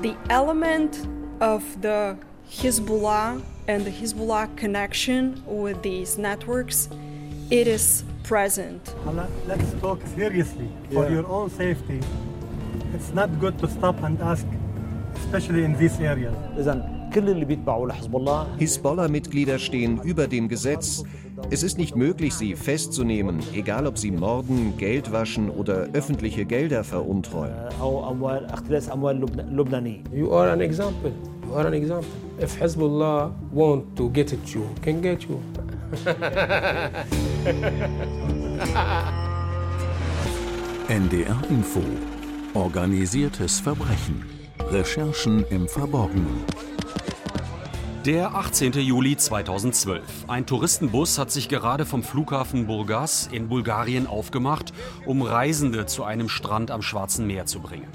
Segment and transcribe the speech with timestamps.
[0.00, 1.06] the element
[1.40, 2.16] of the
[2.50, 6.88] Hezbollah and the Hezbollah connection with these networks,
[7.50, 8.94] it is present.
[9.46, 11.14] Let's talk seriously for yeah.
[11.14, 12.00] your own safety.
[12.94, 14.46] It's not good to stop and ask,
[15.16, 16.32] especially in this area.
[18.58, 21.02] Hezbollah-Mitglieder stehen über dem Gesetz.
[21.50, 26.84] Es ist nicht möglich, sie festzunehmen, egal ob sie morden, Geld waschen oder öffentliche Gelder
[26.84, 27.54] veruntreuen.
[30.12, 31.12] You are an example.
[31.46, 32.08] You are an example.
[32.40, 35.40] If Hezbollah want to get at you, can get you.
[40.88, 41.80] NDR Info.
[42.54, 44.24] Organisiertes Verbrechen.
[44.70, 46.44] Recherchen im Verborgenen.
[48.04, 48.74] Der 18.
[48.74, 50.02] Juli 2012.
[50.28, 54.72] Ein Touristenbus hat sich gerade vom Flughafen Burgas in Bulgarien aufgemacht,
[55.04, 57.88] um Reisende zu einem Strand am Schwarzen Meer zu bringen.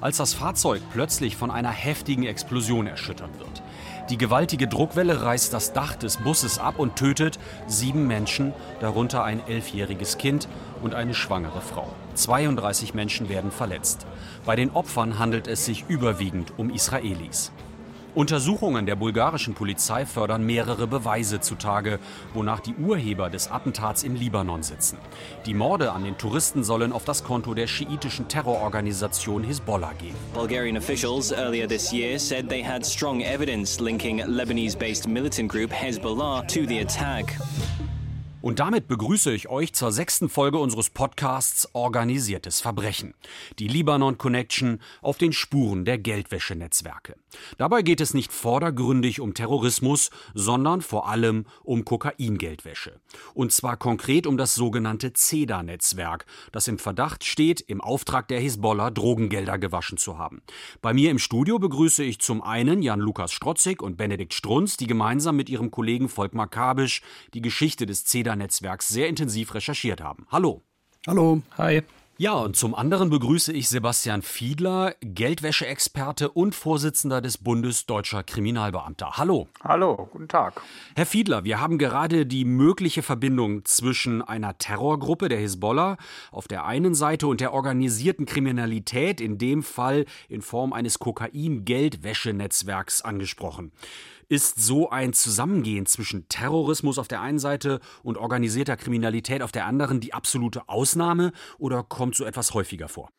[0.00, 3.62] Als das Fahrzeug plötzlich von einer heftigen Explosion erschüttert wird.
[4.08, 9.46] Die gewaltige Druckwelle reißt das Dach des Busses ab und tötet sieben Menschen, darunter ein
[9.46, 10.48] elfjähriges Kind
[10.82, 11.92] und eine schwangere Frau.
[12.14, 14.06] 32 Menschen werden verletzt.
[14.46, 17.52] Bei den Opfern handelt es sich überwiegend um Israelis.
[18.14, 21.98] Untersuchungen der bulgarischen Polizei fördern mehrere Beweise zutage,
[22.34, 24.98] wonach die Urheber des Attentats im Libanon sitzen.
[25.46, 30.14] Die Morde an den Touristen sollen auf das Konto der schiitischen Terrororganisation Hisbollah gehen.
[30.34, 35.70] Bulgarian officials earlier this year said they had strong evidence linking Lebanese based militant group
[35.70, 37.36] Hezbollah to the attack.
[38.42, 43.12] Und damit begrüße ich euch zur sechsten Folge unseres Podcasts Organisiertes Verbrechen.
[43.58, 47.16] Die Libanon Connection auf den Spuren der Geldwäschenetzwerke.
[47.58, 53.00] Dabei geht es nicht vordergründig um Terrorismus, sondern vor allem um Kokaingeldwäsche.
[53.34, 58.90] Und zwar konkret um das sogenannte CEDA-Netzwerk, das im Verdacht steht, im Auftrag der Hisbollah
[58.90, 60.40] Drogengelder gewaschen zu haben.
[60.80, 65.36] Bei mir im Studio begrüße ich zum einen Jan-Lukas Strotzig und Benedikt Strunz, die gemeinsam
[65.36, 67.02] mit ihrem Kollegen Volkmar Kabisch
[67.34, 70.26] die Geschichte des CEDA-Netzwerks sehr intensiv recherchiert haben.
[70.30, 70.62] Hallo.
[71.06, 71.42] Hallo.
[71.58, 71.82] Hi.
[72.18, 79.16] Ja, und zum anderen begrüße ich Sebastian Fiedler, Geldwäscheexperte und Vorsitzender des Bundes Deutscher Kriminalbeamter.
[79.16, 79.48] Hallo.
[79.64, 80.60] Hallo, guten Tag.
[80.94, 85.96] Herr Fiedler, wir haben gerade die mögliche Verbindung zwischen einer Terrorgruppe der Hisbollah
[86.30, 93.00] auf der einen Seite und der organisierten Kriminalität, in dem Fall in Form eines Kokain-Geldwäschenetzwerks
[93.00, 93.72] angesprochen.
[94.30, 99.66] Ist so ein Zusammengehen zwischen Terrorismus auf der einen Seite und organisierter Kriminalität auf der
[99.66, 103.10] anderen die absolute Ausnahme oder kommt so etwas häufiger vor?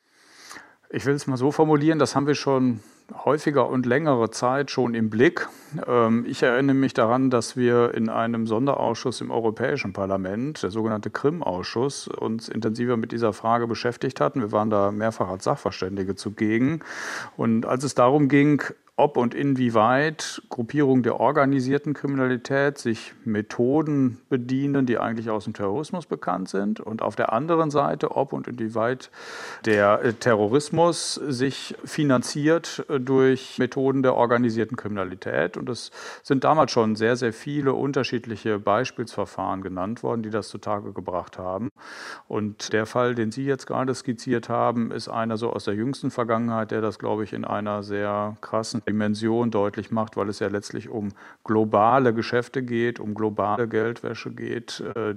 [0.89, 2.79] Ich will es mal so formulieren, das haben wir schon
[3.25, 5.49] häufiger und längere Zeit schon im Blick.
[5.85, 11.09] Ähm, Ich erinnere mich daran, dass wir in einem Sonderausschuss im Europäischen Parlament, der sogenannte
[11.09, 14.39] Krim-Ausschuss, uns intensiver mit dieser Frage beschäftigt hatten.
[14.39, 16.81] Wir waren da mehrfach als Sachverständige zugegen.
[17.35, 18.63] Und als es darum ging,
[18.97, 26.05] ob und inwieweit Gruppierungen der organisierten Kriminalität sich Methoden bedienen, die eigentlich aus dem Terrorismus
[26.05, 26.79] bekannt sind.
[26.79, 29.09] Und auf der anderen Seite, ob und inwieweit
[29.65, 35.57] der äh, Terrorismus sich finanziert äh, durch Methoden der organisierten Kriminalität.
[35.57, 35.91] Und es
[36.21, 41.69] sind damals schon sehr, sehr viele unterschiedliche Beispielsverfahren genannt worden, die das zutage gebracht haben.
[42.27, 46.11] Und der Fall, den Sie jetzt gerade skizziert haben, ist einer so aus der jüngsten
[46.11, 50.47] Vergangenheit, der das, glaube ich, in einer sehr krassen Dimension deutlich macht, weil es ja
[50.47, 51.09] letztlich um
[51.43, 54.83] globale Geschäfte geht, um globale Geldwäsche geht.
[54.95, 55.15] äh,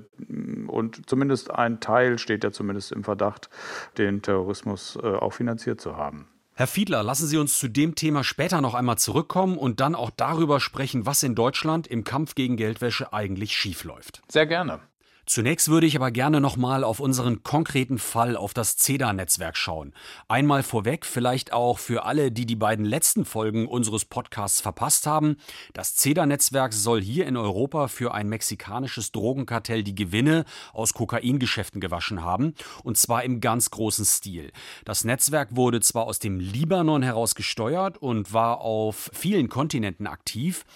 [0.69, 3.51] Und zumindest ein Teil steht ja zumindest im Verdacht,
[3.99, 6.29] den Terrorismus äh, auch finanziert zu haben.
[6.57, 10.11] Herr Fiedler, lassen Sie uns zu dem Thema später noch einmal zurückkommen und dann auch
[10.11, 14.23] darüber sprechen, was in Deutschland im Kampf gegen Geldwäsche eigentlich schiefläuft.
[14.29, 14.79] Sehr gerne.
[15.27, 19.95] Zunächst würde ich aber gerne nochmal auf unseren konkreten Fall, auf das CEDA-Netzwerk schauen.
[20.29, 25.37] Einmal vorweg, vielleicht auch für alle, die die beiden letzten Folgen unseres Podcasts verpasst haben.
[25.73, 32.23] Das CEDA-Netzwerk soll hier in Europa für ein mexikanisches Drogenkartell die Gewinne aus Kokaingeschäften gewaschen
[32.23, 32.55] haben.
[32.83, 34.53] Und zwar im ganz großen Stil.
[34.85, 40.67] Das Netzwerk wurde zwar aus dem Libanon heraus gesteuert und war auf vielen Kontinenten aktiv.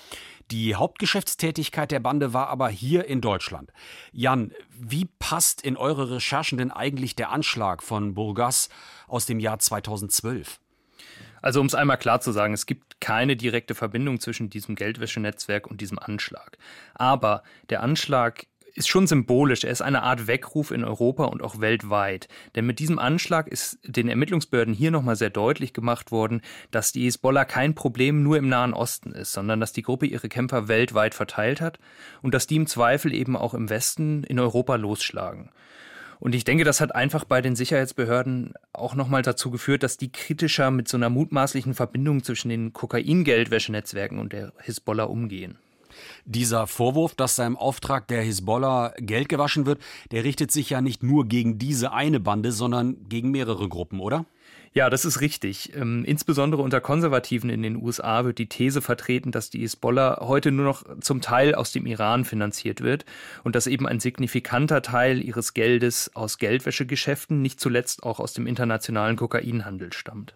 [0.51, 3.71] Die Hauptgeschäftstätigkeit der Bande war aber hier in Deutschland.
[4.13, 8.71] Jan, wie passt in eure Recherchen denn eigentlich der Anschlag von Burgas
[9.09, 10.59] aus dem Jahr 2012?
[11.43, 15.67] Also um es einmal klar zu sagen, es gibt keine direkte Verbindung zwischen diesem Geldwäschenetzwerk
[15.67, 16.57] und diesem Anschlag.
[16.95, 18.47] Aber der Anschlag
[18.79, 19.65] ist schon symbolisch.
[19.65, 22.29] Er ist eine Art Weckruf in Europa und auch weltweit.
[22.55, 26.41] Denn mit diesem Anschlag ist den Ermittlungsbehörden hier nochmal sehr deutlich gemacht worden,
[26.71, 30.29] dass die Hisbollah kein Problem nur im Nahen Osten ist, sondern dass die Gruppe ihre
[30.29, 31.79] Kämpfer weltweit verteilt hat
[32.23, 35.51] und dass die im Zweifel eben auch im Westen in Europa losschlagen.
[36.21, 40.11] Und ich denke, das hat einfach bei den Sicherheitsbehörden auch nochmal dazu geführt, dass die
[40.11, 45.59] kritischer mit so einer mutmaßlichen Verbindung zwischen den Kokain-Geldwäschenetzwerken und der Hisbollah umgehen.
[46.25, 49.81] Dieser Vorwurf, dass da im Auftrag der Hisbollah Geld gewaschen wird,
[50.11, 54.27] der richtet sich ja nicht nur gegen diese eine Bande, sondern gegen mehrere Gruppen, oder?
[54.75, 55.75] Ja, das ist richtig.
[55.75, 60.53] Ähm, insbesondere unter Konservativen in den USA wird die These vertreten, dass die Hisbollah heute
[60.53, 63.05] nur noch zum Teil aus dem Iran finanziert wird
[63.45, 68.47] und dass eben ein signifikanter Teil ihres Geldes aus Geldwäschegeschäften, nicht zuletzt auch aus dem
[68.47, 70.35] internationalen Kokainhandel stammt.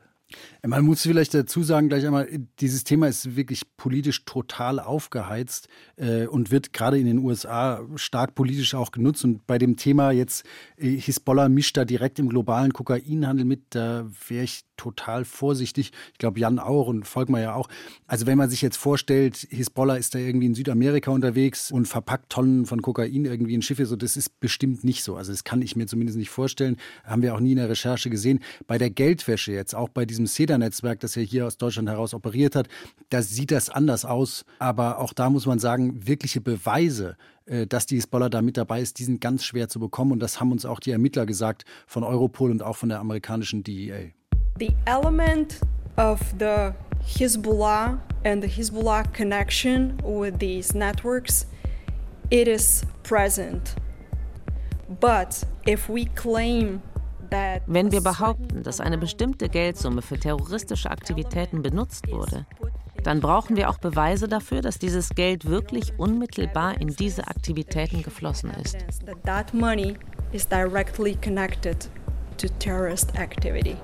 [0.66, 2.28] Man muss vielleicht dazu sagen, gleich einmal,
[2.60, 8.34] dieses Thema ist wirklich politisch total aufgeheizt äh, und wird gerade in den USA stark
[8.34, 9.24] politisch auch genutzt.
[9.24, 10.44] Und bei dem Thema jetzt,
[10.76, 15.92] äh, Hisbollah mischt da direkt im globalen Kokainhandel mit, da wäre ich total vorsichtig.
[16.12, 17.68] Ich glaube, Jan auch und Volkmar ja auch.
[18.08, 22.30] Also wenn man sich jetzt vorstellt, Hisbollah ist da irgendwie in Südamerika unterwegs und verpackt
[22.30, 25.14] Tonnen von Kokain irgendwie in Schiffe, so das ist bestimmt nicht so.
[25.14, 26.78] Also das kann ich mir zumindest nicht vorstellen.
[27.04, 28.40] Haben wir auch nie in der Recherche gesehen.
[28.66, 32.56] Bei der Geldwäsche jetzt, auch bei diesem SEDA-Netzwerk, das ja hier aus Deutschland heraus operiert
[32.56, 32.68] hat,
[33.10, 34.44] da sieht das anders aus.
[34.58, 38.80] Aber auch da muss man sagen, wirkliche Beweise äh, dass die Hisbollah da mit dabei
[38.80, 40.12] ist, die sind ganz schwer zu bekommen.
[40.12, 43.62] Und das haben uns auch die Ermittler gesagt von Europol und auch von der amerikanischen
[43.64, 44.12] DEA.
[44.56, 45.60] The element
[45.96, 51.46] of the Hezbollah and the Hezbollah connection with these networks,
[52.30, 53.74] it is present.
[55.00, 56.82] But if we claim
[57.66, 62.44] wenn wir behaupten, dass eine bestimmte Geldsumme für terroristische Aktivitäten benutzt wurde,
[63.04, 68.50] dann brauchen wir auch Beweise dafür, dass dieses Geld wirklich unmittelbar in diese Aktivitäten geflossen
[68.62, 68.76] ist.
[69.24, 69.96] That money
[70.32, 71.88] is directly connected
[72.36, 73.76] to terrorist activity.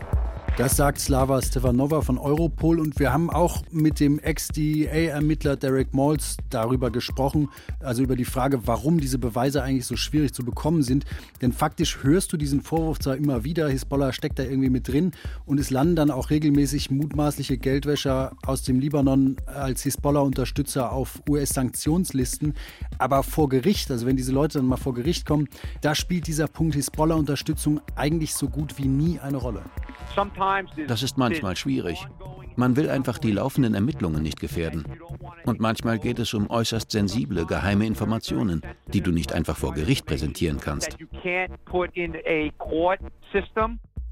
[0.58, 6.36] Das sagt Slava Stefanova von Europol und wir haben auch mit dem Ex-DEA-Ermittler Derek Maltz
[6.50, 11.04] darüber gesprochen, also über die Frage, warum diese Beweise eigentlich so schwierig zu bekommen sind.
[11.40, 15.12] Denn faktisch hörst du diesen Vorwurf zwar immer wieder, Hisbollah steckt da irgendwie mit drin
[15.46, 22.54] und es landen dann auch regelmäßig mutmaßliche Geldwäscher aus dem Libanon als Hisbollah-Unterstützer auf US-Sanktionslisten.
[22.98, 25.48] Aber vor Gericht, also wenn diese Leute dann mal vor Gericht kommen,
[25.82, 29.62] da spielt dieser Punkt Hisbollah-Unterstützung eigentlich so gut wie nie eine Rolle.
[30.86, 32.06] Das ist manchmal schwierig.
[32.56, 34.84] Man will einfach die laufenden Ermittlungen nicht gefährden.
[35.44, 38.62] Und manchmal geht es um äußerst sensible, geheime Informationen,
[38.92, 40.96] die du nicht einfach vor Gericht präsentieren kannst.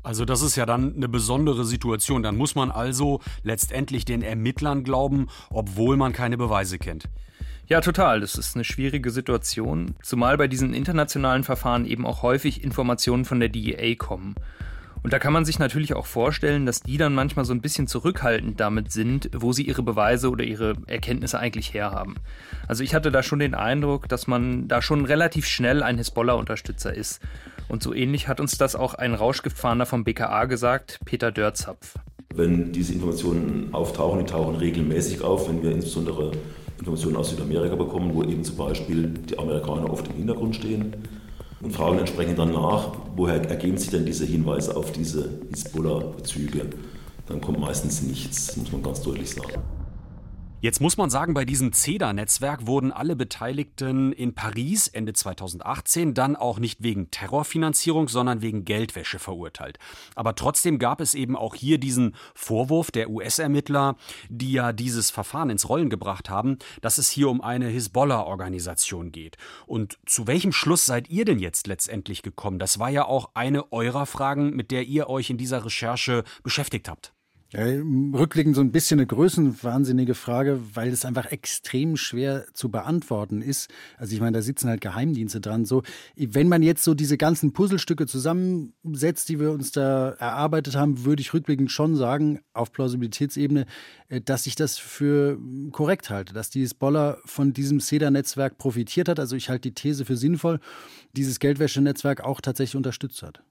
[0.02, 2.22] Also das ist ja dann eine besondere Situation.
[2.22, 7.08] Dann muss man also letztendlich den Ermittlern glauben, obwohl man keine Beweise kennt.
[7.66, 8.20] Ja, total.
[8.20, 13.40] Das ist eine schwierige Situation, zumal bei diesen internationalen Verfahren eben auch häufig Informationen von
[13.40, 14.36] der DEA kommen.
[15.06, 17.86] Und da kann man sich natürlich auch vorstellen, dass die dann manchmal so ein bisschen
[17.86, 22.16] zurückhaltend damit sind, wo sie ihre Beweise oder ihre Erkenntnisse eigentlich herhaben.
[22.66, 26.92] Also ich hatte da schon den Eindruck, dass man da schon relativ schnell ein Hisbollah-Unterstützer
[26.92, 27.20] ist.
[27.68, 31.94] Und so ähnlich hat uns das auch ein Rauschgiftfahnder vom BKA gesagt, Peter Dörzapf.
[32.34, 36.32] Wenn diese Informationen auftauchen, die tauchen regelmäßig auf, wenn wir insbesondere
[36.80, 40.96] Informationen aus Südamerika bekommen, wo eben zum Beispiel die Amerikaner oft im Hintergrund stehen
[41.66, 46.66] und fragen entsprechend dann nach, woher ergeben sich denn diese Hinweise auf diese Hisbollah-Bezüge.
[47.26, 49.60] Dann kommt meistens nichts, muss man ganz deutlich sagen.
[50.66, 56.34] Jetzt muss man sagen, bei diesem CEDA-Netzwerk wurden alle Beteiligten in Paris Ende 2018 dann
[56.34, 59.78] auch nicht wegen Terrorfinanzierung, sondern wegen Geldwäsche verurteilt.
[60.16, 63.94] Aber trotzdem gab es eben auch hier diesen Vorwurf der US-Ermittler,
[64.28, 69.36] die ja dieses Verfahren ins Rollen gebracht haben, dass es hier um eine Hisbollah-Organisation geht.
[69.68, 72.58] Und zu welchem Schluss seid ihr denn jetzt letztendlich gekommen?
[72.58, 76.88] Das war ja auch eine eurer Fragen, mit der ihr euch in dieser Recherche beschäftigt
[76.88, 77.12] habt.
[77.52, 83.40] Ja, rückblickend so ein bisschen eine größenwahnsinnige Frage, weil es einfach extrem schwer zu beantworten
[83.40, 83.70] ist.
[83.98, 85.64] Also ich meine, da sitzen halt Geheimdienste dran.
[85.64, 85.84] So,
[86.16, 91.22] wenn man jetzt so diese ganzen Puzzlestücke zusammensetzt, die wir uns da erarbeitet haben, würde
[91.22, 93.66] ich rückblickend schon sagen, auf Plausibilitätsebene,
[94.08, 95.38] äh, dass ich das für
[95.70, 99.20] korrekt halte, dass die Hisbollah von diesem SEDA-Netzwerk profitiert hat.
[99.20, 100.58] Also ich halte die These für sinnvoll,
[101.12, 103.44] dieses Geldwäschenetzwerk auch tatsächlich unterstützt hat.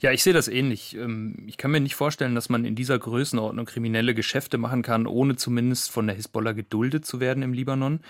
[0.00, 0.96] Ja, ich sehe das ähnlich.
[0.96, 5.06] Ähm, ich kann mir nicht vorstellen, dass man in dieser Größenordnung kriminelle Geschäfte machen kann,
[5.06, 8.00] ohne zumindest von der Hisbollah geduldet zu werden im Libanon.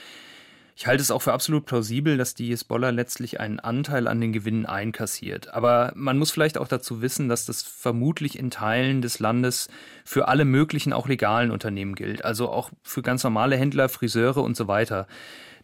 [0.80, 4.32] Ich halte es auch für absolut plausibel, dass die Hisbollah letztlich einen Anteil an den
[4.32, 5.52] Gewinnen einkassiert.
[5.52, 9.68] Aber man muss vielleicht auch dazu wissen, dass das vermutlich in Teilen des Landes
[10.04, 12.24] für alle möglichen, auch legalen Unternehmen gilt.
[12.24, 15.08] Also auch für ganz normale Händler, Friseure und so weiter.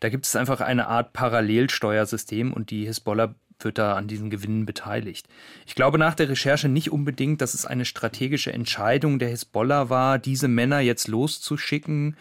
[0.01, 4.67] Da gibt es einfach eine Art Parallelsteuersystem und die Hisbollah wird da an diesen Gewinnen
[4.67, 5.27] beteiligt.
[5.67, 10.19] Ich glaube nach der Recherche nicht unbedingt, dass es eine strategische Entscheidung der Hisbollah war,
[10.19, 12.17] diese Männer jetzt loszuschicken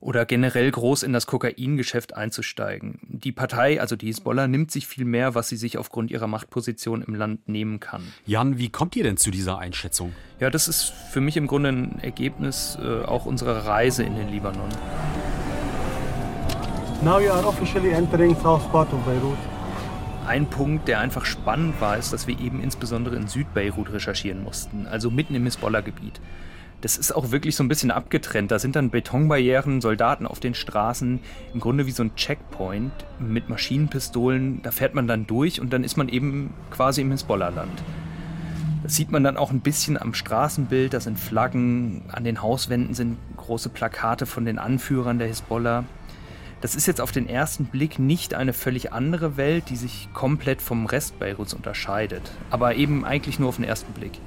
[0.00, 2.98] oder generell groß in das Kokaingeschäft einzusteigen.
[3.02, 7.02] Die Partei, also die Hisbollah, nimmt sich viel mehr, was sie sich aufgrund ihrer Machtposition
[7.02, 8.02] im Land nehmen kann.
[8.24, 10.12] Jan, wie kommt ihr denn zu dieser Einschätzung?
[10.38, 14.28] Ja, das ist für mich im Grunde ein Ergebnis äh, auch unserer Reise in den
[14.28, 14.68] Libanon.
[17.02, 19.38] Now you are officially entering south part of Beirut.
[20.26, 24.86] Ein Punkt, der einfach spannend war, ist, dass wir eben insbesondere in Südbeirut recherchieren mussten,
[24.86, 26.20] also mitten im Hisbollah-Gebiet
[26.80, 28.50] das ist auch wirklich so ein bisschen abgetrennt.
[28.50, 31.20] Da sind dann Betonbarrieren, Soldaten auf den Straßen,
[31.54, 34.62] im Grunde wie so ein Checkpoint mit Maschinenpistolen.
[34.62, 37.82] Da fährt man dann durch und dann ist man eben quasi im Hisbollah-Land.
[38.82, 40.92] Das sieht man dann auch ein bisschen am Straßenbild.
[40.92, 45.84] Da sind Flaggen, an den Hauswänden sind große Plakate von den Anführern der Hisbollah.
[46.66, 50.60] Das ist jetzt auf den ersten Blick nicht eine völlig andere Welt, die sich komplett
[50.60, 52.22] vom Rest Beiruts unterscheidet.
[52.50, 54.18] Aber eben eigentlich nur auf den ersten Blick.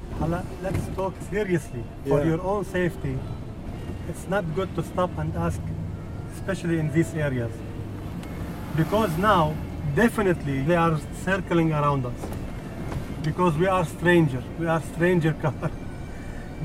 [0.62, 1.84] Let's talk seriously.
[2.06, 3.18] For your own safety,
[4.08, 5.60] it's not good to stop and ask,
[6.34, 7.50] especially in these areas.
[8.74, 9.52] Because now,
[9.94, 12.22] definitely, they are circling around us.
[13.22, 14.42] Because we are stranger.
[14.58, 15.70] We are stranger car.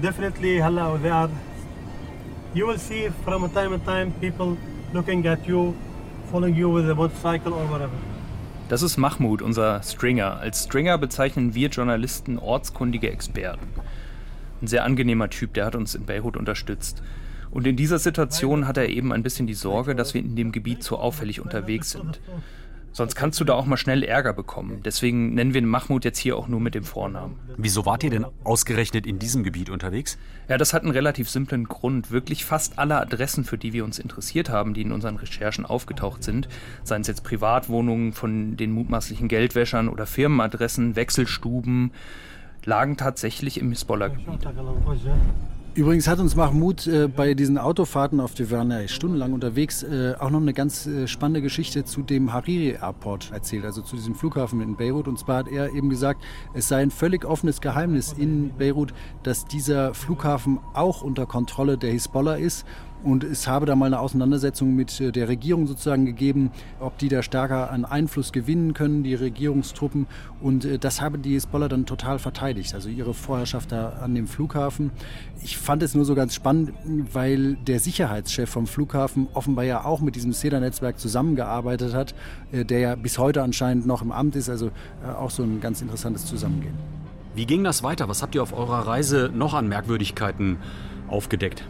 [0.01, 1.29] definitely, hello, they are...
[2.53, 4.55] You will see from time to time people
[4.95, 5.73] looking at you,
[6.31, 7.91] following you with a motorcycle or whatever.
[8.69, 10.39] Das ist Mahmoud, unser Stringer.
[10.39, 13.67] Als Stringer bezeichnen wir Journalisten ortskundige Experten.
[14.61, 17.03] Ein sehr angenehmer Typ, der hat uns in Beirut unterstützt.
[17.51, 20.51] Und in dieser Situation hat er eben ein bisschen die Sorge, dass wir in dem
[20.51, 22.19] Gebiet zu auffällig unterwegs sind.
[22.95, 24.79] Sonst kannst du da auch mal schnell Ärger bekommen.
[24.85, 27.37] Deswegen nennen wir den Mahmoud jetzt hier auch nur mit dem Vornamen.
[27.57, 30.17] Wieso wart ihr denn ausgerechnet in diesem Gebiet unterwegs?
[30.47, 32.11] Ja, das hat einen relativ simplen Grund.
[32.11, 36.23] Wirklich fast alle Adressen, für die wir uns interessiert haben, die in unseren Recherchen aufgetaucht
[36.23, 36.47] sind,
[36.85, 41.91] seien es jetzt Privatwohnungen von den mutmaßlichen Geldwäschern oder Firmenadressen, Wechselstuben,
[42.63, 44.47] lagen tatsächlich im Hisbollah-Gebiet.
[45.75, 50.29] Übrigens hat uns Mahmoud äh, bei diesen Autofahrten, auf die ja stundenlang unterwegs, äh, auch
[50.29, 54.61] noch eine ganz äh, spannende Geschichte zu dem Hariri Airport erzählt, also zu diesem Flughafen
[54.61, 55.09] in Beirut.
[55.09, 59.47] Und zwar hat er eben gesagt, es sei ein völlig offenes Geheimnis in Beirut, dass
[59.47, 62.65] dieser Flughafen auch unter Kontrolle der Hisbollah ist
[63.05, 67.07] und es habe da mal eine Auseinandersetzung mit äh, der Regierung sozusagen gegeben, ob die
[67.07, 70.07] da stärker an Einfluss gewinnen können, die Regierungstruppen.
[70.41, 74.27] Und äh, das habe die Hisbollah dann total verteidigt, also ihre Vorherrschaft da an dem
[74.27, 74.89] Flughafen.
[75.43, 76.73] Ich fand es nur so ganz spannend,
[77.13, 82.15] weil der Sicherheitschef vom Flughafen offenbar ja auch mit diesem SEDA-Netzwerk zusammengearbeitet hat,
[82.51, 84.49] äh, der ja bis heute anscheinend noch im Amt ist.
[84.49, 84.71] Also
[85.19, 86.73] auch so ein ganz interessantes Zusammengehen.
[87.35, 88.09] Wie ging das weiter?
[88.09, 90.57] Was habt ihr auf eurer Reise noch an Merkwürdigkeiten
[91.07, 91.63] aufgedeckt?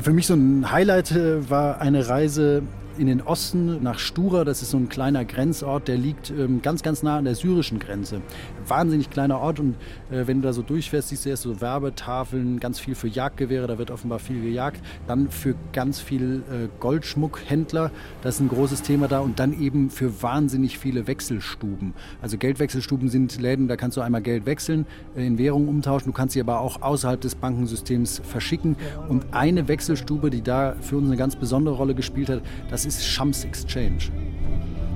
[0.00, 2.62] Für mich so ein Highlight äh, war eine Reise
[2.98, 4.44] in den Osten nach Stura.
[4.44, 7.78] Das ist so ein kleiner Grenzort, der liegt ähm, ganz, ganz nah an der syrischen
[7.78, 8.20] Grenze.
[8.68, 9.74] Wahnsinnig kleiner Ort und
[10.10, 13.66] äh, wenn du da so durchfährst, siehst du erst so Werbetafeln, ganz viel für Jagdgewehre,
[13.66, 14.80] da wird offenbar viel gejagt.
[15.06, 17.90] Dann für ganz viel äh, Goldschmuckhändler,
[18.22, 19.20] das ist ein großes Thema da.
[19.20, 21.94] Und dann eben für wahnsinnig viele Wechselstuben.
[22.22, 26.06] Also Geldwechselstuben sind Läden, da kannst du einmal Geld wechseln, äh, in Währung umtauschen.
[26.06, 28.76] Du kannst sie aber auch außerhalb des Bankensystems verschicken.
[29.08, 33.04] Und eine Wechselstube, die da für uns eine ganz besondere Rolle gespielt hat, das ist
[33.04, 34.10] Shams Exchange.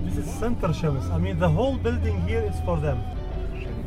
[0.07, 1.05] This is Center Shams.
[1.11, 2.99] I mean, the whole building here is for them.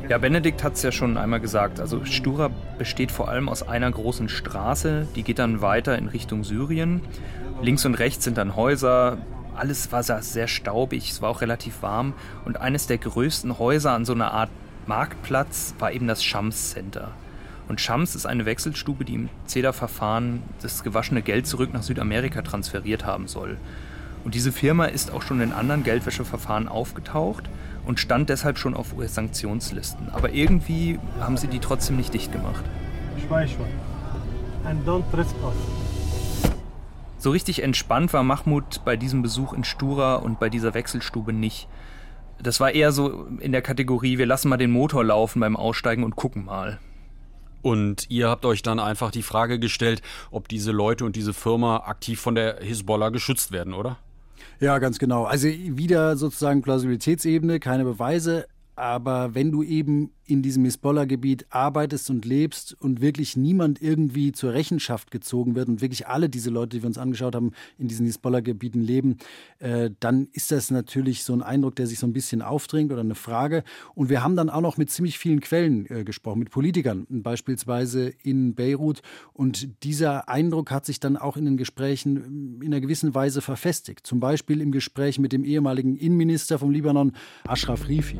[0.09, 1.79] Ja, Benedikt hat es ja schon einmal gesagt.
[1.79, 6.43] Also Stura besteht vor allem aus einer großen Straße, die geht dann weiter in Richtung
[6.43, 7.01] Syrien.
[7.61, 9.17] Links und rechts sind dann Häuser.
[9.55, 12.13] Alles war sehr staubig, es war auch relativ warm.
[12.43, 14.49] Und eines der größten Häuser an so einer Art
[14.87, 17.11] Marktplatz war eben das Shams Center.
[17.69, 23.05] Und Shams ist eine Wechselstube, die im CEDA-Verfahren das gewaschene Geld zurück nach Südamerika transferiert
[23.05, 23.57] haben soll.
[24.25, 27.49] Und diese Firma ist auch schon in anderen Geldwäscheverfahren aufgetaucht
[27.85, 30.09] und stand deshalb schon auf US-Sanktionslisten.
[30.09, 32.63] Aber irgendwie haben sie die trotzdem nicht dicht gemacht.
[33.17, 33.65] Ich weiß schon.
[34.65, 35.55] And don't trespass.
[37.17, 41.67] So richtig entspannt war Mahmoud bei diesem Besuch in Stura und bei dieser Wechselstube nicht.
[42.41, 46.03] Das war eher so in der Kategorie, wir lassen mal den Motor laufen beim Aussteigen
[46.03, 46.79] und gucken mal.
[47.61, 51.77] Und ihr habt euch dann einfach die Frage gestellt, ob diese Leute und diese Firma
[51.85, 53.97] aktiv von der Hisbollah geschützt werden, oder?
[54.59, 55.23] Ja, ganz genau.
[55.23, 58.45] Also wieder sozusagen Plausibilitätsebene, keine Beweise.
[58.75, 64.53] Aber wenn du eben in diesem Hisbollah-Gebiet arbeitest und lebst und wirklich niemand irgendwie zur
[64.53, 68.05] Rechenschaft gezogen wird und wirklich alle diese Leute, die wir uns angeschaut haben, in diesen
[68.05, 69.17] Hisbollah-Gebieten leben,
[69.59, 73.01] äh, dann ist das natürlich so ein Eindruck, der sich so ein bisschen aufdringt oder
[73.01, 73.63] eine Frage.
[73.95, 78.13] Und wir haben dann auch noch mit ziemlich vielen Quellen äh, gesprochen, mit Politikern, beispielsweise
[78.23, 79.01] in Beirut.
[79.33, 84.07] Und dieser Eindruck hat sich dann auch in den Gesprächen in einer gewissen Weise verfestigt.
[84.07, 87.11] Zum Beispiel im Gespräch mit dem ehemaligen Innenminister vom Libanon,
[87.45, 88.17] Ashraf Rifi.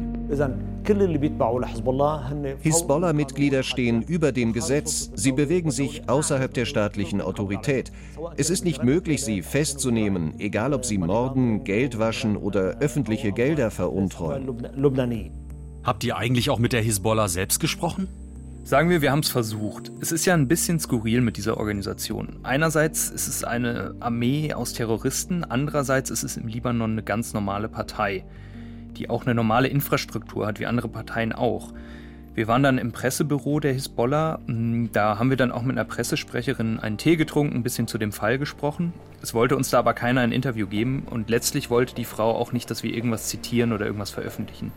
[2.62, 5.12] Hisbollah-Mitglieder stehen über dem Gesetz.
[5.16, 7.92] Sie bewegen sich außerhalb der staatlichen Autorität.
[8.38, 13.72] Es ist nicht möglich, sie festzunehmen, egal ob sie morden, Geld waschen oder öffentliche Gelder
[13.72, 14.50] veruntreuen.
[15.84, 18.08] Habt ihr eigentlich auch mit der Hisbollah selbst gesprochen?
[18.66, 19.92] Sagen wir, wir haben es versucht.
[20.00, 22.40] Es ist ja ein bisschen skurril mit dieser Organisation.
[22.44, 27.68] Einerseits ist es eine Armee aus Terroristen, andererseits ist es im Libanon eine ganz normale
[27.68, 28.24] Partei,
[28.94, 31.74] die auch eine normale Infrastruktur hat, wie andere Parteien auch.
[32.36, 34.40] Wir waren dann im Pressebüro der Hisbollah.
[34.92, 38.12] Da haben wir dann auch mit einer Pressesprecherin einen Tee getrunken, ein bisschen zu dem
[38.12, 38.92] Fall gesprochen.
[39.22, 42.52] Es wollte uns da aber keiner ein Interview geben und letztlich wollte die Frau auch
[42.52, 44.72] nicht, dass wir irgendwas zitieren oder irgendwas veröffentlichen.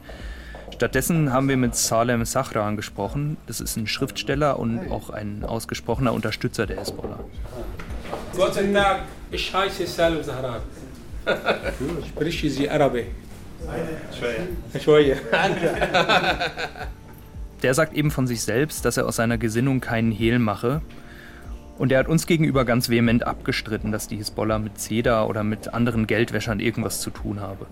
[0.74, 3.38] Stattdessen haben wir mit Salem Sahran gesprochen.
[3.46, 7.20] Das ist ein Schriftsteller und auch ein ausgesprochener Unterstützer der Hezbollah.
[8.36, 10.60] Guten Tag, ich heiße Salem Sahran.
[12.08, 13.06] Spreche Sie Arabisch?
[17.62, 20.82] Der sagt eben von sich selbst, dass er aus seiner Gesinnung keinen Hehl mache.
[21.78, 25.74] Und er hat uns gegenüber ganz vehement abgestritten, dass die Hisbollah mit CEDA oder mit
[25.74, 27.66] anderen Geldwäschern irgendwas zu tun habe.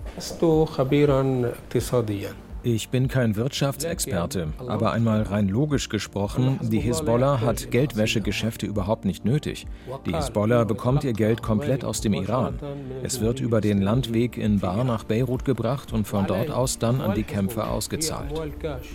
[2.65, 9.23] Ich bin kein Wirtschaftsexperte, aber einmal rein logisch gesprochen, die Hisbollah hat Geldwäschegeschäfte überhaupt nicht
[9.23, 9.67] nötig.
[10.07, 12.57] Die Hisbollah bekommt ihr Geld komplett aus dem Iran.
[13.03, 17.01] Es wird über den Landweg in Bar nach Beirut gebracht und von dort aus dann
[17.01, 18.33] an die Kämpfer ausgezahlt.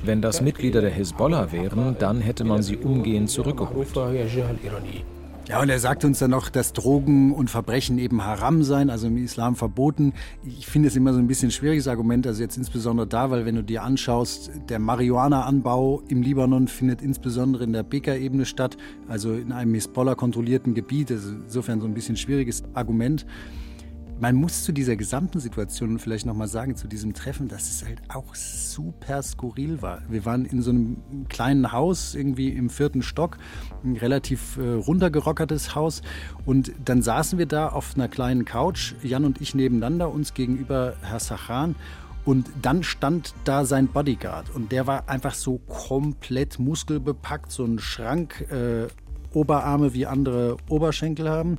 [0.05, 3.87] Wenn das Mitglieder der Hisbollah wären, dann hätte man sie umgehend zurückgeholt.
[5.51, 9.09] Ja, und er sagt uns dann noch, dass Drogen und Verbrechen eben haram seien, also
[9.09, 10.13] im Islam verboten.
[10.45, 13.57] Ich finde es immer so ein bisschen schwieriges Argument, also jetzt insbesondere da, weil wenn
[13.57, 18.77] du dir anschaust, der Marihuana-Anbau im Libanon findet insbesondere in der Beka-Ebene statt,
[19.09, 21.11] also in einem Hisbollah-kontrollierten Gebiet.
[21.11, 23.27] Ist insofern so ein bisschen schwieriges Argument.
[24.21, 28.03] Man muss zu dieser gesamten Situation vielleicht nochmal sagen, zu diesem Treffen, dass es halt
[28.11, 30.03] auch super skurril war.
[30.11, 33.39] Wir waren in so einem kleinen Haus, irgendwie im vierten Stock,
[33.83, 36.03] ein relativ äh, runtergerockertes Haus.
[36.45, 40.97] Und dann saßen wir da auf einer kleinen Couch, Jan und ich nebeneinander, uns gegenüber
[41.01, 41.75] Herr Sachan.
[42.27, 47.79] Und dann stand da sein Bodyguard und der war einfach so komplett muskelbepackt, so ein
[47.79, 48.89] Schrank, äh,
[49.33, 51.57] Oberarme wie andere Oberschenkel haben,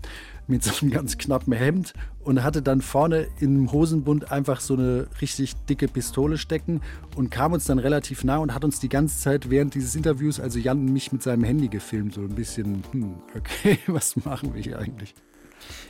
[0.51, 5.07] mit so einem ganz knappen Hemd und hatte dann vorne im Hosenbund einfach so eine
[5.21, 6.81] richtig dicke Pistole stecken
[7.15, 10.39] und kam uns dann relativ nah und hat uns die ganze Zeit während dieses Interviews,
[10.39, 14.61] also Jan mich mit seinem Handy gefilmt, so ein bisschen, hm, okay, was machen wir
[14.61, 15.15] hier eigentlich?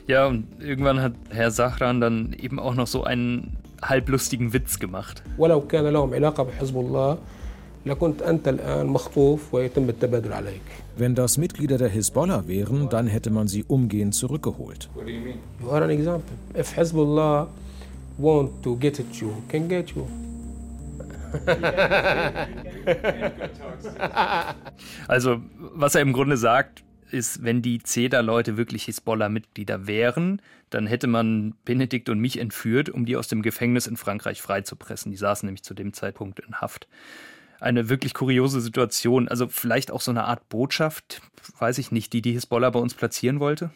[0.07, 5.23] Ja, und irgendwann hat Herr Sachran dann eben auch noch so einen halblustigen Witz gemacht.
[10.97, 14.89] Wenn das Mitglieder der Hisbollah wären, dann hätte man sie umgehend zurückgeholt.
[15.61, 16.35] You are an example.
[16.55, 17.47] If Hezbollah
[18.17, 20.05] want to get at you, can get you.
[25.07, 25.41] also,
[25.73, 31.55] was er im Grunde sagt, ist, wenn die CEDA-Leute wirklich Hisbollah-Mitglieder wären, dann hätte man
[31.65, 35.11] Benedikt und mich entführt, um die aus dem Gefängnis in Frankreich freizupressen.
[35.11, 36.87] Die saßen nämlich zu dem Zeitpunkt in Haft
[37.61, 39.27] eine wirklich kuriose Situation.
[39.27, 41.21] Also vielleicht auch so eine Art Botschaft,
[41.59, 43.71] weiß ich nicht, die die Hisbollah bei uns platzieren wollte.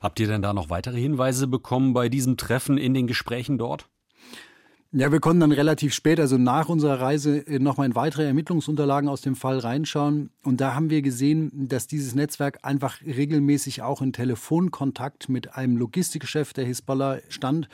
[0.00, 3.88] Habt ihr denn da noch weitere Hinweise bekommen bei diesem Treffen in den Gesprächen dort?
[4.90, 9.10] Ja, wir konnten dann relativ spät, also nach unserer Reise, äh, nochmal in weitere Ermittlungsunterlagen
[9.10, 10.30] aus dem Fall reinschauen.
[10.42, 15.76] Und da haben wir gesehen, dass dieses Netzwerk einfach regelmäßig auch in Telefonkontakt mit einem
[15.76, 17.68] Logistikchef der Hisbollah stand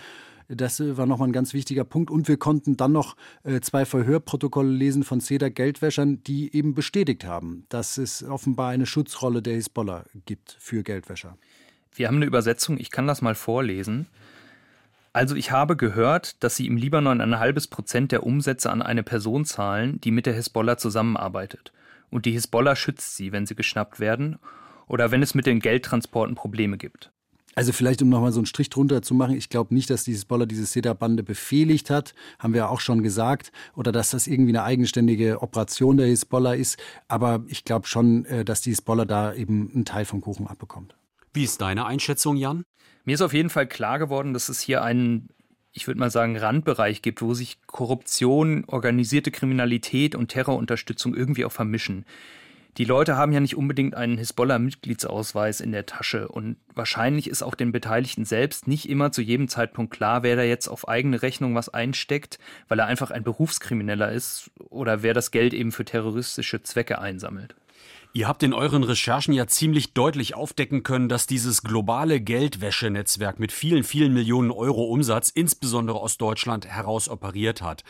[0.49, 2.11] das äh, war nochmal ein ganz wichtiger Punkt.
[2.11, 7.25] Und wir konnten dann noch äh, zwei Verhörprotokolle lesen von CEDA Geldwäschern, die eben bestätigt
[7.25, 11.37] haben, dass es offenbar eine Schutzrolle der Hisbollah gibt für Geldwäscher.
[11.95, 14.07] Wir haben eine Übersetzung, ich kann das mal vorlesen.
[15.13, 19.05] Also ich habe gehört, dass sie im Libanon ein halbes Prozent der Umsätze an eine
[19.05, 21.73] Person zahlen, die mit der Hisbollah zusammenarbeitet.
[22.11, 24.39] Und die Hisbollah schützt sie, wenn sie geschnappt werden
[24.89, 27.13] oder wenn es mit den Geldtransporten Probleme gibt.
[27.55, 30.25] Also vielleicht, um nochmal so einen Strich drunter zu machen, ich glaube nicht, dass dieses
[30.25, 34.65] Boller diese SEDA-Bande befehligt hat, haben wir auch schon gesagt, oder dass das irgendwie eine
[34.65, 36.79] eigenständige Operation der Hisbollah ist.
[37.09, 40.95] Aber ich glaube schon, äh, dass die Hisbollah da eben einen Teil vom Kuchen abbekommt.
[41.33, 42.65] Wie ist deine Einschätzung, Jan?
[43.05, 45.29] Mir ist auf jeden Fall klar geworden, dass es hier einen,
[45.73, 51.53] ich würde mal sagen, Randbereich gibt, wo sich Korruption, organisierte Kriminalität und Terrorunterstützung irgendwie auch
[51.53, 52.05] vermischen
[52.77, 57.55] die Leute haben ja nicht unbedingt einen Hisbollah-Mitgliedsausweis in der Tasche und wahrscheinlich ist auch
[57.55, 61.55] den Beteiligten selbst nicht immer zu jedem Zeitpunkt klar, wer da jetzt auf eigene Rechnung
[61.55, 66.63] was einsteckt, weil er einfach ein Berufskrimineller ist oder wer das Geld eben für terroristische
[66.63, 67.55] Zwecke einsammelt.
[68.17, 73.51] Ihr habt in euren Recherchen ja ziemlich deutlich aufdecken können, dass dieses globale Geldwäschenetzwerk mit
[73.51, 77.83] vielen, vielen Millionen Euro Umsatz, insbesondere aus Deutschland, heraus operiert hat.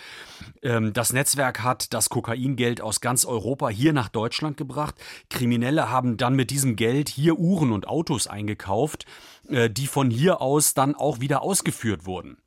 [0.63, 4.95] Ähm, das Netzwerk hat das Kokaingeld aus ganz Europa hier nach Deutschland gebracht.
[5.29, 9.05] Kriminelle haben dann mit diesem Geld hier Uhren und Autos eingekauft,
[9.51, 12.39] äh, die von hier aus dann auch wieder ausgeführt wurden.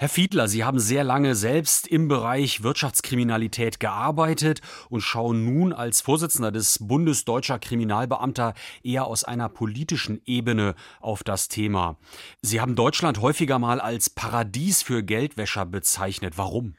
[0.00, 6.02] Herr Fiedler, Sie haben sehr lange selbst im Bereich Wirtschaftskriminalität gearbeitet und schauen nun als
[6.02, 11.96] Vorsitzender des Bundes deutscher Kriminalbeamter eher aus einer politischen Ebene auf das Thema.
[12.42, 16.38] Sie haben Deutschland häufiger mal als Paradies für Geldwäscher bezeichnet.
[16.38, 16.76] Warum?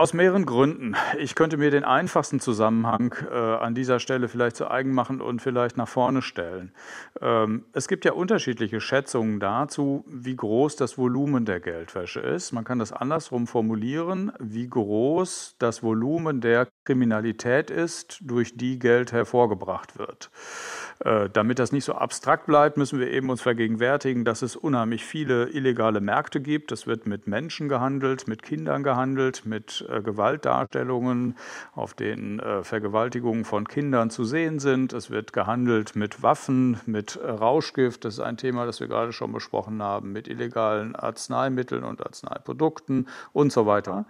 [0.00, 0.96] Aus mehreren Gründen.
[1.18, 5.42] Ich könnte mir den einfachsten Zusammenhang äh, an dieser Stelle vielleicht zu eigen machen und
[5.42, 6.72] vielleicht nach vorne stellen.
[7.20, 12.52] Ähm, es gibt ja unterschiedliche Schätzungen dazu, wie groß das Volumen der Geldwäsche ist.
[12.52, 19.12] Man kann das andersrum formulieren, wie groß das Volumen der Kriminalität ist, durch die Geld
[19.12, 20.30] hervorgebracht wird.
[21.02, 25.02] Äh, damit das nicht so abstrakt bleibt, müssen wir eben uns vergegenwärtigen, dass es unheimlich
[25.02, 26.72] viele illegale Märkte gibt.
[26.72, 31.36] Es wird mit Menschen gehandelt, mit Kindern gehandelt, mit äh, Gewaltdarstellungen,
[31.74, 34.92] auf denen äh, Vergewaltigungen von Kindern zu sehen sind.
[34.92, 39.32] Es wird gehandelt mit Waffen, mit Rauschgift, das ist ein Thema, das wir gerade schon
[39.32, 44.04] besprochen haben, mit illegalen Arzneimitteln und Arzneiprodukten und so weiter.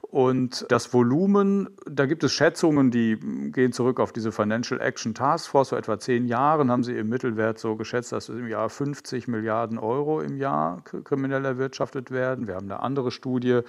[0.00, 3.16] Und das Volumen, da gibt es Schätzungen, die
[3.52, 7.10] gehen zurück auf diese Financial Action Task Force vor etwa zehn Jahren haben sie im
[7.10, 12.46] Mittelwert so geschätzt, dass im Jahr 50 Milliarden Euro im Jahr kriminell erwirtschaftet werden.
[12.46, 13.60] Wir haben eine andere Studie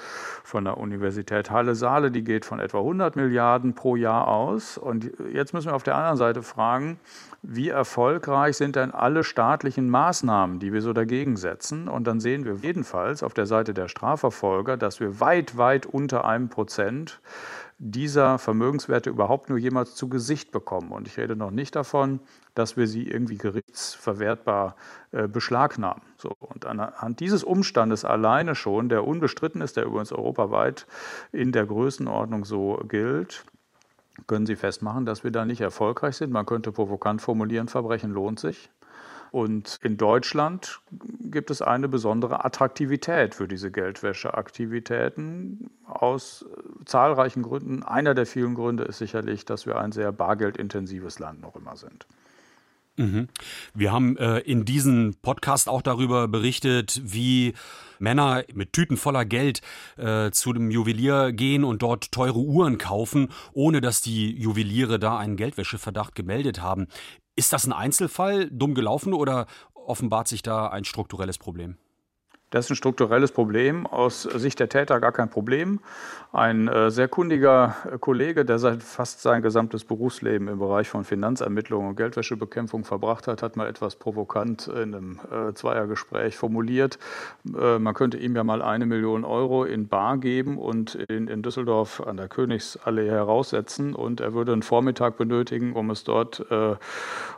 [0.44, 4.78] von der Universität Halle-Saale, die geht von etwa 100 Milliarden pro Jahr aus.
[4.78, 7.00] Und jetzt müssen wir auf der anderen Seite fragen,
[7.42, 11.90] wie erfolgreich sind denn alle staatlichen Maßnahmen, die wir so dagegen setzen?
[11.90, 16.24] Und dann sehen wir jedenfalls auf der Seite der Strafverfolger, dass wir weit, weit unter
[16.24, 17.20] einem Prozent
[17.86, 20.92] dieser Vermögenswerte überhaupt nur jemals zu Gesicht bekommen.
[20.92, 22.22] Und ich rede noch nicht davon,
[22.56, 24.78] dass wir sie irgendwie gerichtsverwertbar
[25.12, 26.02] äh, beschlagnahmen.
[26.18, 30.88] So, und anhand dieses Umstandes alleine schon, der unbestritten ist, der übrigens europaweit
[31.34, 33.44] in der Größenordnung so gilt,
[34.28, 36.32] können Sie festmachen, dass wir da nicht erfolgreich sind.
[36.32, 38.70] Man könnte provokant formulieren, Verbrechen lohnt sich.
[39.34, 40.80] Und in Deutschland
[41.20, 46.46] gibt es eine besondere Attraktivität für diese Geldwäscheaktivitäten aus
[46.86, 47.82] zahlreichen Gründen.
[47.82, 52.06] Einer der vielen Gründe ist sicherlich, dass wir ein sehr bargeldintensives Land noch immer sind.
[52.98, 53.28] Mhm.
[53.74, 57.56] Wir haben äh, in diesem Podcast auch darüber berichtet, wie
[57.98, 59.62] Männer mit Tüten voller Geld
[59.98, 65.18] äh, zu dem Juwelier gehen und dort teure Uhren kaufen, ohne dass die Juweliere da
[65.18, 66.86] einen Geldwäscheverdacht gemeldet haben.
[67.36, 71.78] Ist das ein Einzelfall, dumm gelaufen oder offenbart sich da ein strukturelles Problem?
[72.54, 75.80] Das ist ein strukturelles Problem, aus Sicht der Täter gar kein Problem.
[76.32, 81.90] Ein äh, sehr kundiger Kollege, der seit fast sein gesamtes Berufsleben im Bereich von Finanzermittlungen
[81.90, 87.00] und Geldwäschebekämpfung verbracht hat, hat mal etwas provokant in einem äh, Zweiergespräch formuliert.
[87.60, 91.42] Äh, man könnte ihm ja mal eine Million Euro in Bar geben und in, in
[91.42, 96.76] Düsseldorf an der Königsallee heraussetzen und er würde einen Vormittag benötigen, um es dort äh,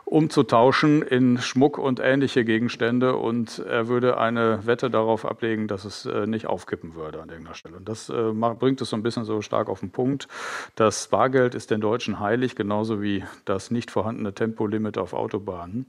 [0.04, 5.84] umzutauschen in Schmuck und ähnliche Gegenstände und er würde eine Wette darauf darauf ablegen, dass
[5.84, 7.76] es äh, nicht aufkippen würde an irgendeiner Stelle.
[7.76, 10.28] Und das äh, bringt es so ein bisschen so stark auf den Punkt.
[10.74, 15.86] Das Bargeld ist den Deutschen heilig, genauso wie das nicht vorhandene Tempolimit auf Autobahnen.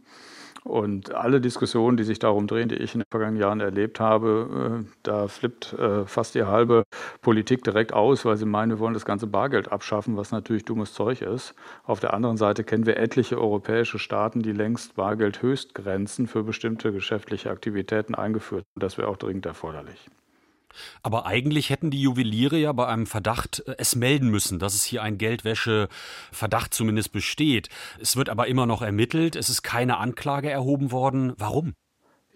[0.68, 4.84] Und alle Diskussionen, die sich darum drehen, die ich in den vergangenen Jahren erlebt habe,
[4.84, 6.84] äh, da flippt äh, fast die halbe
[7.22, 10.94] Politik direkt aus, weil sie meinen, wir wollen das ganze Bargeld abschaffen, was natürlich dummes
[10.94, 11.56] Zeug ist.
[11.84, 17.50] Auf der anderen Seite kennen wir etliche europäische Staaten, die längst Bargeldhöchstgrenzen für bestimmte geschäftliche
[17.50, 18.82] Aktivitäten eingeführt haben.
[18.82, 20.10] Das wäre auch dringend erforderlich.
[21.04, 24.84] Aber eigentlich hätten die Juweliere ja bei einem Verdacht äh, es melden müssen, dass es
[24.84, 27.70] hier ein Geldwäsche-Verdacht zumindest besteht.
[28.00, 29.36] Es wird aber immer noch ermittelt.
[29.36, 31.34] Es ist keine Anklage erhoben worden.
[31.38, 31.74] Warum?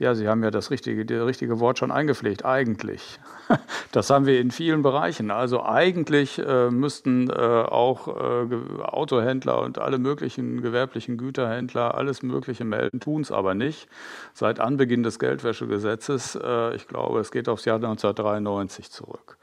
[0.02, 3.20] Ja, Sie haben ja das richtige, das richtige Wort schon eingepflegt, eigentlich.
[3.92, 5.30] Das haben wir in vielen Bereichen.
[5.30, 12.64] Also eigentlich äh, müssten äh, auch äh, Autohändler und alle möglichen gewerblichen Güterhändler alles Mögliche
[12.64, 13.90] melden, tun es aber nicht.
[14.34, 19.38] Seit Anbeginn des Geldwäschegesetzes, äh, ich glaube, es geht aufs Jahr 1993 zurück.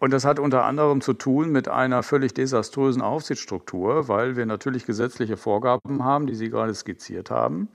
[0.00, 4.86] Und das hat unter anderem zu tun mit einer völlig desaströsen Aufsichtsstruktur, weil wir natürlich
[4.86, 7.68] gesetzliche Vorgaben haben, die Sie gerade skizziert haben.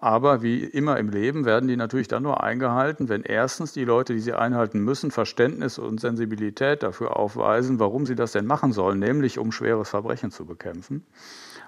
[0.00, 4.14] Aber wie immer im Leben werden die natürlich dann nur eingehalten, wenn erstens die Leute,
[4.14, 9.00] die sie einhalten müssen, Verständnis und Sensibilität dafür aufweisen, warum sie das denn machen sollen,
[9.00, 11.04] nämlich um schweres Verbrechen zu bekämpfen.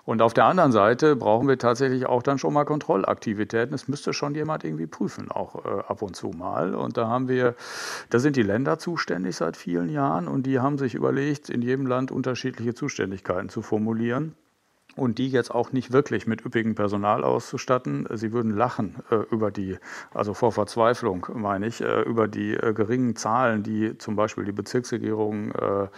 [0.05, 3.75] Und auf der anderen Seite brauchen wir tatsächlich auch dann schon mal Kontrollaktivitäten.
[3.75, 6.75] Es müsste schon jemand irgendwie prüfen, auch äh, ab und zu mal.
[6.77, 7.57] Und da haben wir,
[8.11, 11.87] da sind die Länder zuständig seit vielen Jahren und die haben sich überlegt, in jedem
[11.87, 14.37] Land unterschiedliche Zuständigkeiten zu formulieren.
[14.97, 18.07] Und die jetzt auch nicht wirklich mit üppigem Personal auszustatten.
[18.13, 19.79] Sie würden lachen äh, über die,
[20.13, 24.53] also vor Verzweiflung meine ich, äh, über die äh, geringen Zahlen, die zum Beispiel die
[24.53, 25.89] Bezirksregierungen äh,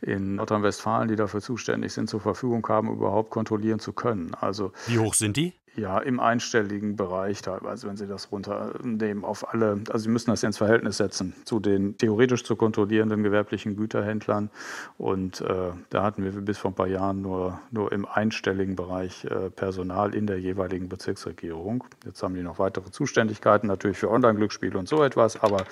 [0.00, 4.34] in Nordrhein-Westfalen, die dafür zuständig sind, zur Verfügung haben, überhaupt kontrollieren zu können.
[4.40, 5.52] Also wie hoch sind die?
[5.74, 9.80] Ja, im einstelligen Bereich teilweise, wenn Sie das runternehmen auf alle.
[9.88, 14.50] Also Sie müssen das ins Verhältnis setzen zu den theoretisch zu kontrollierenden gewerblichen Güterhändlern.
[14.98, 19.24] Und äh, da hatten wir bis vor ein paar Jahren nur, nur im einstelligen Bereich
[19.24, 21.84] äh, Personal in der jeweiligen Bezirksregierung.
[22.04, 25.42] Jetzt haben die noch weitere Zuständigkeiten natürlich für Online-Glücksspiele und so etwas.
[25.42, 25.64] Aber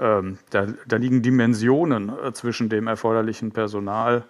[0.00, 4.24] ähm, da, da, liegen Dimensionen äh, zwischen dem erforderlichen Personal,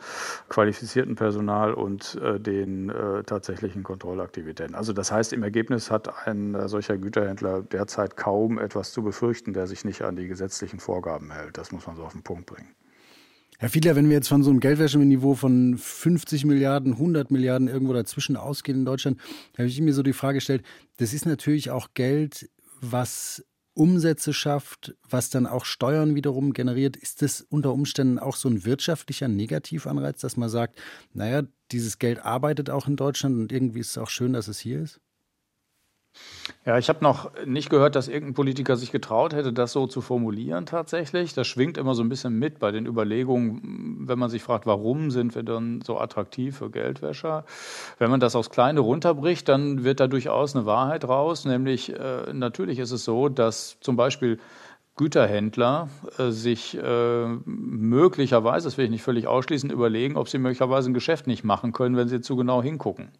[0.49, 4.75] qualifizierten Personal und äh, den äh, tatsächlichen Kontrollaktivitäten.
[4.75, 9.53] Also das heißt, im Ergebnis hat ein äh, solcher Güterhändler derzeit kaum etwas zu befürchten,
[9.53, 11.59] der sich nicht an die gesetzlichen Vorgaben hält.
[11.59, 12.75] Das muss man so auf den Punkt bringen.
[13.59, 17.93] Herr Fiedler, wenn wir jetzt von so einem Geldwäscheniveau von 50 Milliarden, 100 Milliarden irgendwo
[17.93, 19.21] dazwischen ausgehen in Deutschland,
[19.57, 20.65] habe ich mir so die Frage gestellt,
[20.97, 27.23] das ist natürlich auch Geld, was Umsätze schafft, was dann auch Steuern wiederum generiert, ist
[27.23, 30.79] das unter Umständen auch so ein wirtschaftlicher Negativanreiz, dass man sagt,
[31.15, 34.59] naja, dieses Geld arbeitet auch in Deutschland und irgendwie ist es auch schön, dass es
[34.59, 35.01] hier ist?
[36.65, 40.01] Ja, ich habe noch nicht gehört, dass irgendein Politiker sich getraut hätte, das so zu
[40.01, 41.35] formulieren tatsächlich.
[41.35, 45.11] Das schwingt immer so ein bisschen mit bei den Überlegungen, wenn man sich fragt, warum
[45.11, 47.45] sind wir dann so attraktiv für Geldwäscher?
[47.99, 52.33] Wenn man das aufs Kleine runterbricht, dann wird da durchaus eine Wahrheit raus, nämlich äh,
[52.33, 54.39] natürlich ist es so, dass zum Beispiel
[54.97, 60.91] Güterhändler äh, sich äh, möglicherweise, das will ich nicht völlig ausschließen, überlegen, ob sie möglicherweise
[60.91, 63.11] ein Geschäft nicht machen können, wenn sie zu genau hingucken.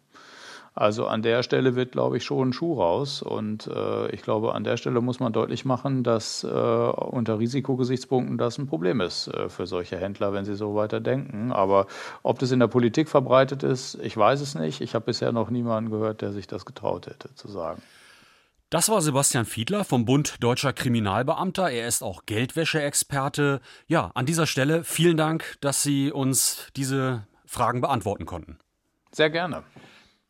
[0.75, 3.21] Also an der Stelle wird, glaube ich, schon ein Schuh raus.
[3.21, 8.37] Und äh, ich glaube, an der Stelle muss man deutlich machen, dass äh, unter Risikogesichtspunkten
[8.37, 11.51] das ein Problem ist äh, für solche Händler, wenn sie so weiter denken.
[11.51, 11.85] Aber
[12.23, 14.81] ob das in der Politik verbreitet ist, ich weiß es nicht.
[14.81, 17.81] Ich habe bisher noch niemanden gehört, der sich das getraut hätte zu sagen.
[18.71, 21.69] Das war Sebastian Fiedler vom Bund Deutscher Kriminalbeamter.
[21.69, 23.61] Er ist auch Geldwäscheexperte.
[23.85, 28.57] Ja, an dieser Stelle vielen Dank, dass Sie uns diese Fragen beantworten konnten.
[29.11, 29.61] Sehr gerne.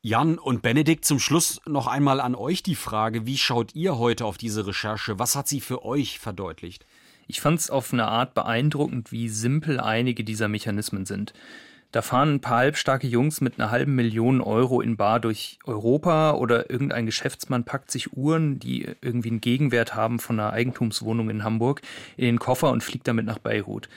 [0.06, 4.26] Jan und Benedikt, zum Schluss noch einmal an euch die Frage, wie schaut ihr heute
[4.26, 5.18] auf diese Recherche?
[5.18, 6.86] Was hat sie für euch verdeutlicht?
[7.26, 11.32] Ich fand es auf eine Art beeindruckend, wie simpel einige dieser Mechanismen sind.
[11.94, 16.34] Da fahren ein paar halbstarke Jungs mit einer halben Million Euro in Bar durch Europa
[16.34, 21.46] oder irgendein Geschäftsmann packt sich Uhren, die irgendwie einen Gegenwert haben von einer Eigentumswohnung in
[21.46, 21.82] Hamburg,
[22.18, 23.88] in den Koffer und fliegt damit nach Beirut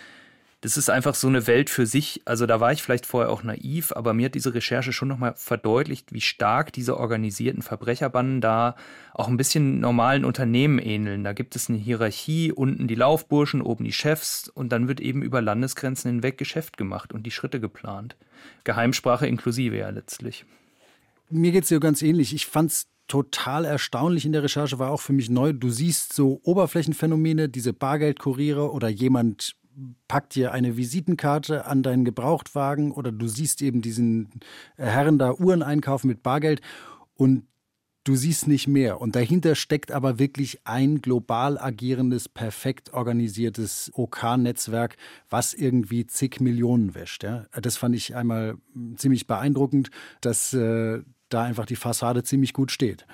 [0.62, 2.22] das ist einfach so eine Welt für sich.
[2.24, 5.34] Also da war ich vielleicht vorher auch naiv, aber mir hat diese Recherche schon nochmal
[5.36, 8.74] verdeutlicht, wie stark diese organisierten Verbrecherbanden da
[9.12, 11.24] auch ein bisschen normalen Unternehmen ähneln.
[11.24, 15.22] Da gibt es eine Hierarchie, unten die Laufburschen, oben die Chefs und dann wird eben
[15.22, 18.16] über Landesgrenzen hinweg Geschäft gemacht und die Schritte geplant.
[18.64, 20.46] Geheimsprache inklusive ja letztlich.
[21.28, 22.34] Mir geht es ja ganz ähnlich.
[22.34, 25.52] Ich fand es total erstaunlich in der Recherche, war auch für mich neu.
[25.52, 29.54] Du siehst so Oberflächenphänomene, diese Bargeldkuriere oder jemand
[30.08, 34.30] packt dir eine Visitenkarte an deinen Gebrauchtwagen oder du siehst eben diesen
[34.76, 36.60] Herren da Uhren einkaufen mit Bargeld
[37.14, 37.44] und
[38.04, 39.00] du siehst nicht mehr.
[39.00, 44.96] Und dahinter steckt aber wirklich ein global agierendes, perfekt organisiertes OK-Netzwerk,
[45.28, 47.24] was irgendwie zig Millionen wäscht.
[47.24, 47.46] Ja.
[47.60, 48.56] Das fand ich einmal
[48.96, 53.06] ziemlich beeindruckend, dass äh, da einfach die Fassade ziemlich gut steht.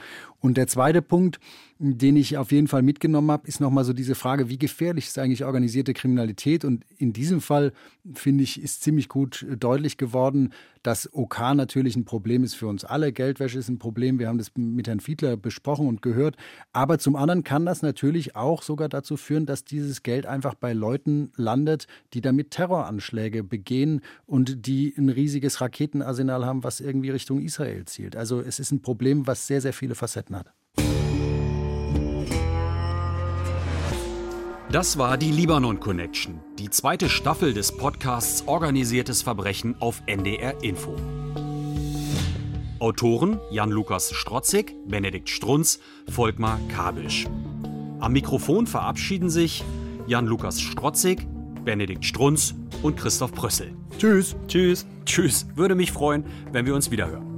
[0.42, 1.38] Und der zweite Punkt,
[1.78, 5.18] den ich auf jeden Fall mitgenommen habe, ist nochmal so diese Frage, wie gefährlich ist
[5.18, 6.64] eigentlich organisierte Kriminalität?
[6.64, 7.72] Und in diesem Fall,
[8.12, 10.52] finde ich, ist ziemlich gut deutlich geworden,
[10.82, 13.12] dass OK natürlich ein Problem ist für uns alle.
[13.12, 14.18] Geldwäsche ist ein Problem.
[14.18, 16.36] Wir haben das mit Herrn Fiedler besprochen und gehört.
[16.72, 20.72] Aber zum anderen kann das natürlich auch sogar dazu führen, dass dieses Geld einfach bei
[20.72, 27.40] Leuten landet, die damit Terroranschläge begehen und die ein riesiges Raketenarsenal haben, was irgendwie Richtung
[27.40, 28.16] Israel zielt.
[28.16, 30.52] Also es ist ein Problem, was sehr, sehr viele Facetten gehalten hat.
[34.70, 40.96] Das war die Libanon Connection, die zweite Staffel des Podcasts Organisiertes Verbrechen auf NDR Info.
[42.78, 45.78] Autoren Jan-Lukas Strotzig, Benedikt Strunz,
[46.10, 47.26] Volkmar Kabisch.
[48.00, 49.62] Am Mikrofon verabschieden sich
[50.06, 51.26] Jan-Lukas Strotzig,
[51.64, 53.76] Benedikt Strunz und Christoph Brössel.
[53.98, 54.34] Tschüss.
[54.48, 54.84] Tschüss.
[55.04, 55.46] Tschüss.
[55.54, 57.31] Würde mich freuen, wenn wir uns wiederhören.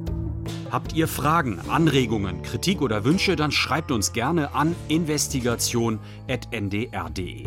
[0.75, 7.47] Habt ihr Fragen, Anregungen, Kritik oder Wünsche, dann schreibt uns gerne an investigation.ndr.de.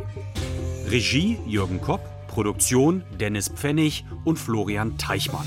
[0.87, 5.45] Regie Jürgen Kopp, Produktion Dennis Pfennig und Florian Teichmann.